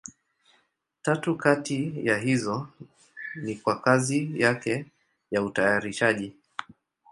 Tatu 1.01 1.35
kati 1.37 1.93
ya 2.07 2.17
hizo 2.17 2.67
ni 3.35 3.55
kwa 3.55 3.79
kazi 3.81 4.41
yake 4.41 4.85
ya 5.31 5.43
utayarishaji. 5.43 6.33